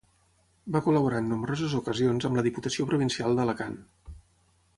Va 0.75 0.79
col·laborar 0.85 1.19
en 1.23 1.29
nombroses 1.33 1.75
ocasions 1.81 2.25
amb 2.31 2.41
la 2.41 2.45
Diputació 2.49 2.89
Provincial 2.93 3.39
d'Alacant. 3.41 3.79